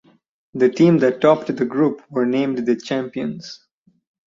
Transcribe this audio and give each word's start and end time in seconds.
The 0.55 0.67
team 0.67 0.97
that 0.97 1.21
topped 1.21 1.55
the 1.55 1.63
group 1.63 2.01
were 2.09 2.25
named 2.25 2.65
the 2.65 2.75
Champions. 2.75 3.67